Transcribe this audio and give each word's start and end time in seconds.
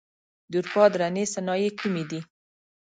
د 0.51 0.53
اروپا 0.59 0.83
درنې 0.93 1.23
صنایع 1.33 1.71
کومې 1.79 2.03
دي؟ 2.09 2.19